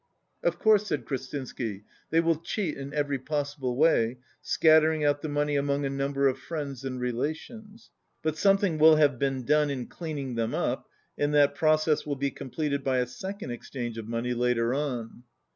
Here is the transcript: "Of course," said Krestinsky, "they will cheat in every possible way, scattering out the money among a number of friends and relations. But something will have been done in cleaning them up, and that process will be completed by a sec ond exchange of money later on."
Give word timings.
"Of 0.41 0.57
course," 0.57 0.87
said 0.87 1.05
Krestinsky, 1.05 1.83
"they 2.09 2.21
will 2.21 2.37
cheat 2.37 2.75
in 2.75 2.91
every 2.91 3.19
possible 3.19 3.77
way, 3.77 4.17
scattering 4.41 5.05
out 5.05 5.21
the 5.21 5.29
money 5.29 5.55
among 5.55 5.85
a 5.85 5.91
number 5.91 6.27
of 6.27 6.39
friends 6.39 6.83
and 6.83 6.99
relations. 6.99 7.91
But 8.23 8.35
something 8.35 8.79
will 8.79 8.95
have 8.95 9.19
been 9.19 9.45
done 9.45 9.69
in 9.69 9.85
cleaning 9.85 10.33
them 10.33 10.55
up, 10.55 10.87
and 11.19 11.35
that 11.35 11.53
process 11.53 12.03
will 12.03 12.15
be 12.15 12.31
completed 12.31 12.83
by 12.83 12.97
a 12.97 13.05
sec 13.05 13.41
ond 13.43 13.51
exchange 13.51 13.99
of 13.99 14.07
money 14.07 14.33
later 14.33 14.73
on." 14.73 15.21